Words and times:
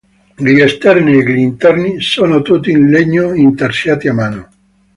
Gli 0.35 0.59
esterni 0.59 1.13
e 1.13 1.23
gli 1.23 1.37
interni 1.37 2.01
sono 2.01 2.41
tutti 2.41 2.71
in 2.71 2.89
legno 2.89 3.35
intarsiati 3.35 4.07
a 4.07 4.13
mano. 4.15 4.47